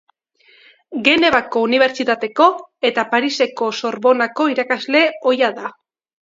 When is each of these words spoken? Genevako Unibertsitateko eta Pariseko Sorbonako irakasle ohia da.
Genevako 1.07 1.61
Unibertsitateko 1.65 2.47
eta 2.91 3.05
Pariseko 3.13 3.69
Sorbonako 3.81 4.49
irakasle 4.55 5.05
ohia 5.35 5.53
da. 5.61 5.71